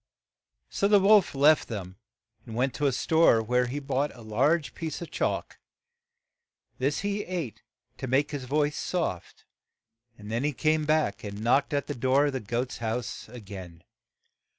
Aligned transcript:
So 0.71 0.87
the 0.87 0.99
wolf 0.99 1.35
left 1.35 1.67
them 1.67 1.99
and 2.43 2.55
went 2.55 2.73
to 2.73 2.87
a 2.87 2.91
store, 2.91 3.39
where 3.43 3.67
he 3.67 3.77
bought 3.77 4.07
10 4.07 4.17
THE 4.17 4.23
WOLF 4.23 4.23
AND 4.23 4.23
THE 4.23 4.29
SIX 4.31 4.31
LITTLE 4.31 4.31
KIDS 4.31 4.31
a 4.31 4.35
large 4.35 4.73
piece 4.73 5.01
of 5.03 5.11
chalk. 5.11 5.59
This 6.79 6.99
he 7.01 7.21
ate 7.23 7.61
to 7.99 8.07
make 8.07 8.31
his 8.31 8.45
voice 8.45 8.77
soft, 8.79 9.45
and 10.17 10.31
then 10.31 10.43
he 10.43 10.53
came 10.53 10.85
back 10.85 11.23
and 11.23 11.43
knocked 11.43 11.71
at 11.75 11.85
the 11.85 11.93
door 11.93 12.25
of 12.25 12.33
the 12.33 12.39
goat's 12.39 12.79
house 12.79 13.29
a 13.29 13.39
gain. 13.39 13.83